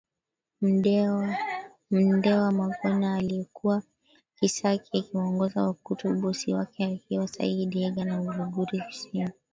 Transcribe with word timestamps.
Mndewa 1.91 2.51
Magona 2.57 3.15
aliyekuwa 3.15 3.83
Kisaki 4.35 4.99
akiwaongoza 4.99 5.63
Wakutu 5.63 6.13
bosi 6.13 6.53
wake 6.53 6.85
akiwa 6.85 7.27
Sayyid 7.27 7.73
Hega 7.75 8.13
wa 8.17 8.21
Uluguru 8.21 8.81
Kusini 8.85 9.29